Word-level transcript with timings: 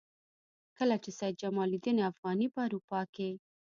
کله 0.77 0.95
چې 1.03 1.09
سید 1.17 1.33
جمال 1.41 1.69
الدین 1.73 1.97
افغاني 2.11 2.47
په 2.53 2.59
اروپا 2.67 2.99
کې. 3.15 3.29